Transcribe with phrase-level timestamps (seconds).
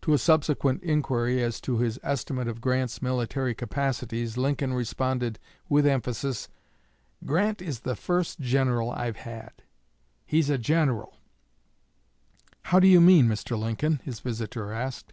[0.00, 5.86] To a subsequent inquiry as to his estimate of Grant's military capacities, Lincoln responded, with
[5.86, 6.48] emphasis:
[7.26, 9.52] "Grant is the first General I've had.
[10.24, 11.18] He's a General."
[12.62, 13.58] "How do you mean, Mr.
[13.58, 15.12] Lincoln?" his visitor asked.